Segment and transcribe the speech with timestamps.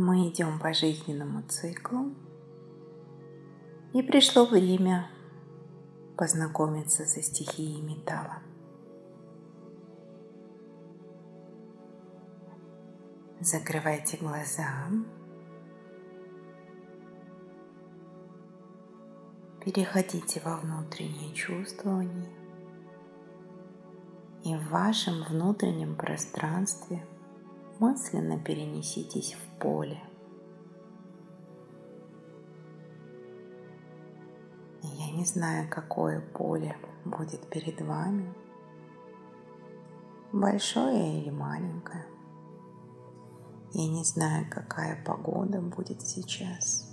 [0.00, 2.14] Мы идем по жизненному циклу,
[3.92, 5.10] и пришло время
[6.16, 8.38] познакомиться со стихией металла.
[13.40, 14.86] Закрывайте глаза.
[19.64, 22.30] Переходите во внутреннее чувствование.
[24.44, 27.04] И в вашем внутреннем пространстве
[27.78, 30.02] мысленно перенеситесь в поле.
[34.82, 38.32] Я не знаю, какое поле будет перед вами,
[40.32, 42.06] большое или маленькое.
[43.72, 46.88] Я не знаю, какая погода будет сейчас.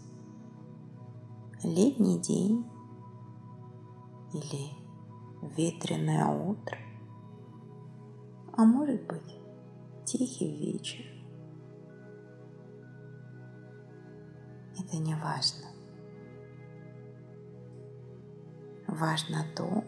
[1.63, 2.69] Летний день
[4.33, 4.85] или
[5.55, 6.77] ветреное утро.
[8.57, 9.44] А может быть,
[10.05, 11.05] тихий вечер.
[14.79, 15.67] Это не важно.
[18.87, 19.83] Важно то,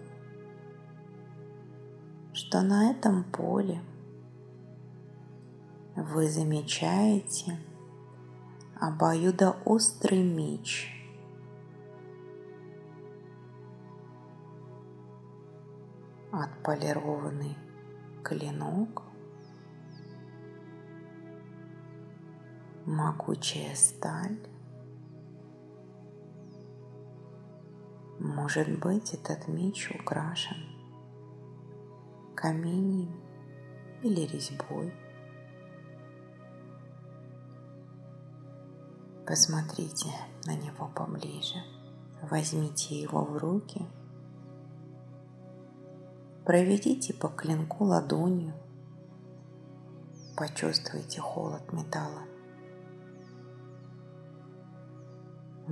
[2.34, 3.82] что на этом поле–
[5.98, 7.58] вы замечаете
[8.80, 10.94] обоюдоострый меч.
[16.32, 17.58] Отполированный
[18.24, 19.07] клинок,
[22.88, 24.40] могучая сталь.
[28.18, 30.56] Может быть, этот меч украшен
[32.34, 33.14] каменьем
[34.04, 34.94] или резьбой.
[39.26, 40.08] Посмотрите
[40.46, 41.58] на него поближе.
[42.22, 43.86] Возьмите его в руки.
[46.46, 48.54] Проведите по клинку ладонью.
[50.38, 52.37] Почувствуйте холод металла.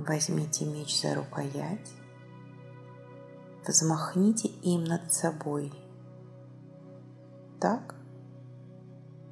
[0.06, 1.92] Возьмите меч за рукоять.
[3.66, 5.72] Взмахните им над собой.
[7.60, 7.96] Так,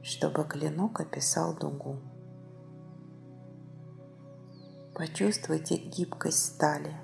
[0.02, 2.00] чтобы клинок описал дугу.
[4.96, 6.96] Почувствуйте гибкость стали,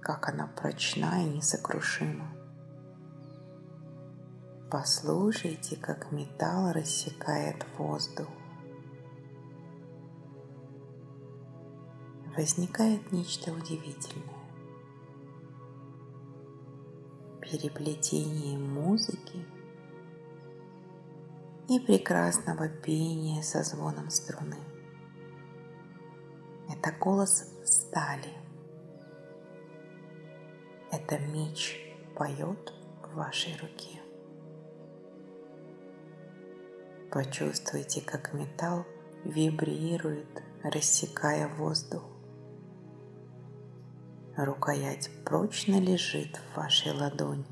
[0.00, 2.28] как она прочна и несокрушима.
[4.70, 8.28] Послушайте, как металл рассекает воздух.
[12.36, 14.36] Возникает нечто удивительное.
[17.40, 19.46] Переплетение музыки
[21.70, 24.58] и прекрасного пения со звоном струны.
[26.68, 28.34] Это голос стали.
[30.92, 31.80] Это меч
[32.16, 34.02] поет в вашей руке.
[37.10, 38.84] Почувствуйте, как металл
[39.24, 42.15] вибрирует, рассекая воздух.
[44.36, 47.46] Рукоять прочно лежит в вашей ладони,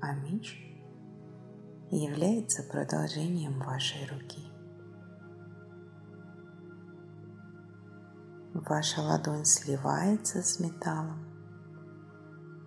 [0.00, 0.56] а меч
[1.90, 4.46] является продолжением вашей руки.
[8.54, 11.26] Ваша ладонь сливается с металлом.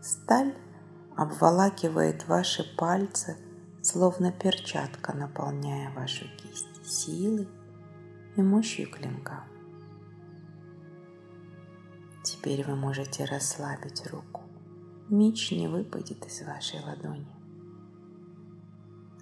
[0.02, 0.54] Сталь
[1.16, 3.38] обволакивает ваши пальцы,
[3.82, 7.48] словно перчатка, наполняя вашу кисть силой
[8.36, 9.46] и мощью клинка.
[12.28, 14.42] Теперь вы можете расслабить руку.
[15.10, 17.28] Меч не выпадет из вашей ладони.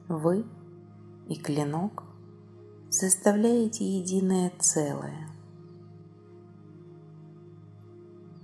[0.08, 0.46] Вы
[1.28, 2.04] и клинок
[2.90, 5.30] составляете единое целое–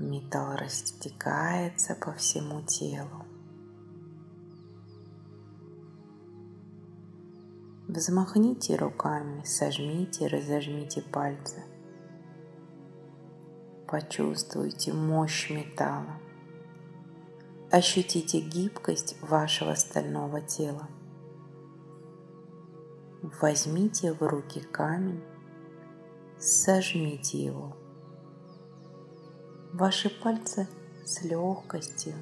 [0.02, 3.26] Металл растекается по всему телу.
[7.88, 11.64] Взмахните руками, сожмите, разожмите пальцы.
[13.92, 16.18] Почувствуйте мощь металла.
[17.70, 20.88] Ощутите гибкость вашего стального тела.
[23.42, 25.22] Возьмите в руки камень,
[26.40, 27.78] сожмите его–
[29.74, 30.68] Ваши пальцы
[31.06, 32.14] с легкостью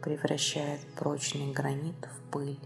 [0.00, 2.60] превращают прочный гранит в пыль.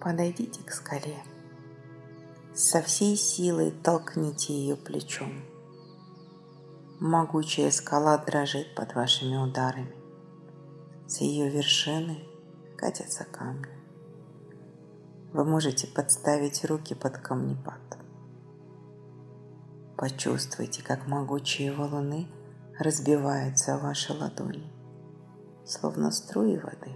[0.00, 1.22] Подойдите к скале.
[2.54, 5.42] Со всей силой толкните ее плечом.
[7.00, 9.96] Могучая скала дрожит под вашими ударами.
[11.06, 12.22] С ее вершины
[12.76, 13.72] катятся камни.
[15.32, 17.80] Вы можете подставить руки под камнепад.
[19.96, 22.28] Почувствуйте, как могучие валуны
[22.78, 24.70] разбиваются о ваши ладони,
[25.64, 26.92] словно струи воды.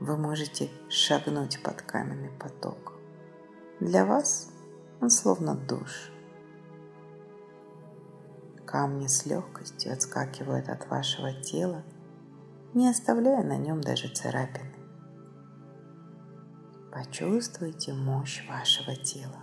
[0.00, 2.91] вы можете шагнуть под каменный поток.
[3.82, 4.48] Для вас
[5.00, 6.12] он словно душ.
[8.64, 11.82] Камни с легкостью отскакивают от вашего тела,
[12.74, 14.76] не оставляя на нем даже царапины.
[16.92, 19.42] Почувствуйте мощь вашего тела.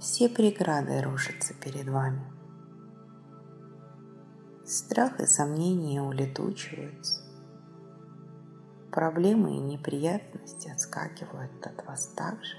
[0.00, 2.24] Все преграды рушатся перед вами.
[4.66, 7.22] Страх и сомнения улетучиваются.
[8.90, 12.56] Проблемы и неприятности отскакивают от вас так же,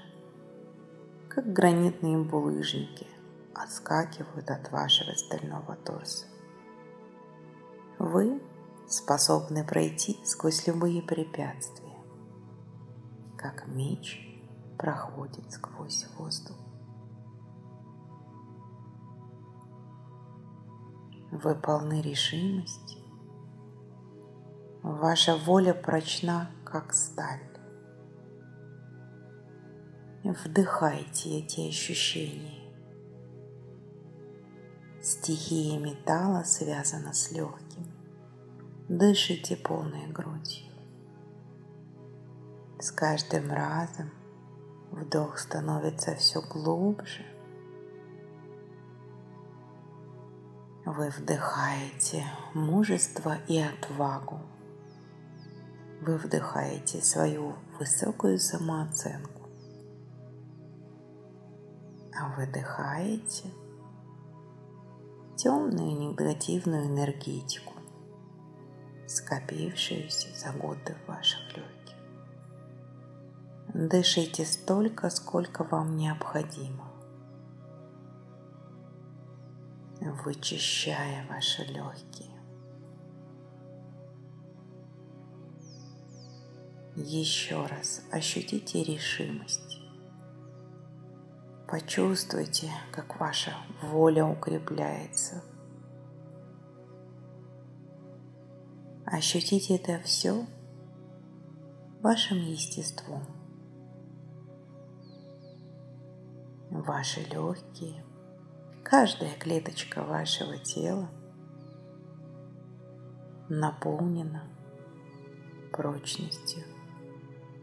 [1.34, 3.06] как гранитные булыжники
[3.54, 6.26] отскакивают от вашего стального торса.
[7.98, 8.42] Вы
[8.86, 11.96] способны пройти сквозь любые препятствия,
[13.38, 14.20] как меч
[14.76, 16.58] проходит сквозь воздух.
[21.30, 22.98] Вы полны решимости
[24.82, 27.51] Ваша воля прочна, как сталь.
[30.24, 32.62] Вдыхайте эти ощущения.
[35.02, 37.86] Стихия металла связана с легким.
[38.88, 40.72] Дышите полной грудью.
[42.78, 44.10] С каждым разом
[44.90, 47.24] вдох становится все глубже.
[50.84, 52.24] Вы вдыхаете
[52.54, 54.40] мужество и отвагу
[56.02, 59.41] вы вдыхаете свою высокую самооценку,
[62.28, 63.50] выдыхаете
[65.36, 67.74] темную негативную энергетику,
[69.06, 71.96] скопившуюся за годы в ваших легких.
[73.74, 76.92] Дышите столько, сколько вам необходимо,
[80.00, 82.32] вычищая ваши легкие.
[86.94, 89.81] Еще раз ощутите решимость.
[91.72, 95.42] Почувствуйте, как ваша воля укрепляется.
[99.06, 100.44] Ощутите это все
[102.02, 103.22] вашим естеством.
[106.68, 108.04] Ваши легкие,
[108.84, 111.08] каждая клеточка вашего тела
[113.48, 114.42] наполнена
[115.72, 116.64] прочностью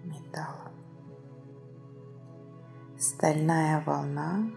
[0.03, 0.78] металла.
[2.99, 4.51] Стальная волна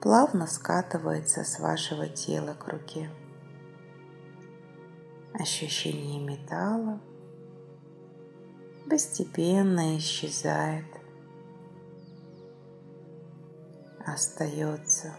[0.00, 3.10] плавно скатывается с вашего тела к руке.
[5.34, 7.00] Ощущение металла
[8.88, 10.86] постепенно исчезает.
[14.06, 15.12] Остается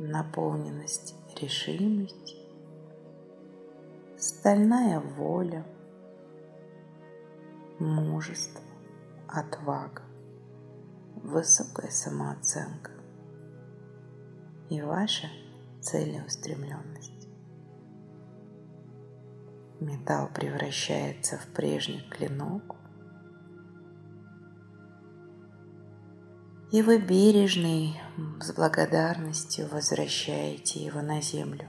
[0.00, 2.36] наполненность решимости,
[4.18, 5.64] стальная воля–
[7.78, 8.64] мужество,
[9.28, 10.09] отвага,
[11.16, 12.90] высокая самооценка
[14.68, 15.28] и ваша
[15.80, 17.28] целеустремленность.
[19.80, 22.76] Металл превращается в прежний клинок,
[26.72, 28.00] и вы бережный
[28.40, 31.66] с благодарностью возвращаете его на землю.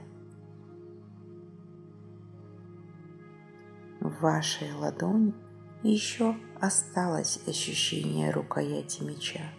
[3.99, 5.33] В вашей ладони–
[5.83, 9.51] еще осталось ощущение рукояти меча,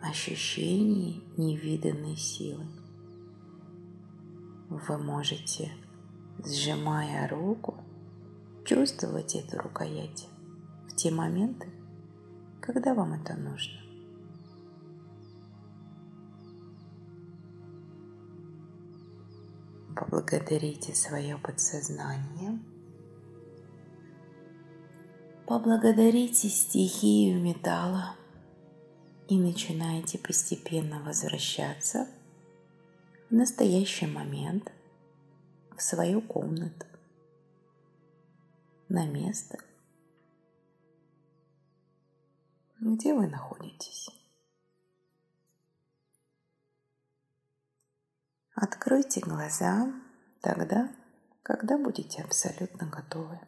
[0.00, 2.66] ощущение невиданной силы.
[4.70, 5.72] Вы можете,
[6.38, 7.84] сжимая руку,
[8.64, 10.26] чувствовать эту рукоять
[10.88, 11.68] в те моменты,
[12.60, 13.78] когда вам это нужно.
[19.94, 22.51] Поблагодарите свое подсознание–
[25.46, 28.14] Поблагодарите стихию металла
[29.28, 32.06] и начинайте постепенно возвращаться
[33.28, 34.70] в настоящий момент
[35.76, 36.86] в свою комнату,
[38.88, 39.58] на место,
[42.80, 44.08] где вы находитесь.
[48.54, 49.92] Откройте глаза
[50.40, 50.94] тогда,
[51.42, 53.40] когда будете абсолютно готовы.